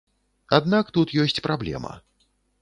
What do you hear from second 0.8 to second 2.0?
тут ёсць праблема.